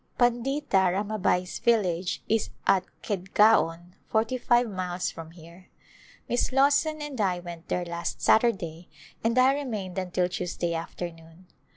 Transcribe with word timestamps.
A 0.17 0.31
Glimpse 0.31 0.35
of 0.35 0.35
India 0.47 0.61
Pandlta 0.63 0.91
Ramabai's 0.93 1.59
village 1.59 2.23
is 2.27 2.49
at 2.65 2.85
Khedgaon, 3.03 3.91
forty 4.07 4.39
five 4.39 4.67
miles 4.67 5.11
from 5.11 5.29
here. 5.29 5.67
Miss 6.27 6.51
Lawson 6.51 7.03
and 7.03 7.21
I 7.21 7.37
went 7.37 7.67
there 7.67 7.85
last 7.85 8.19
Saturday 8.19 8.89
and 9.23 9.37
I 9.37 9.53
remained 9.53 9.99
until 9.99 10.27
Tuesday 10.27 10.73
afternoon. 10.73 11.45